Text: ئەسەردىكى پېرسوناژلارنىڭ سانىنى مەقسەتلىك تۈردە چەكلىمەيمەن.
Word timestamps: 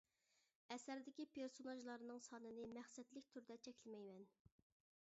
ئەسەردىكى 0.75 1.25
پېرسوناژلارنىڭ 1.35 2.23
سانىنى 2.29 2.65
مەقسەتلىك 2.79 3.31
تۈردە 3.37 3.61
چەكلىمەيمەن. 3.69 4.27